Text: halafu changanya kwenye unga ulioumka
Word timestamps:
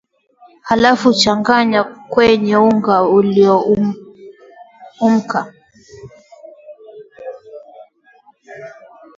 halafu 0.61 1.13
changanya 1.13 1.83
kwenye 1.83 2.57
unga 2.57 3.01
ulioumka 3.03 5.53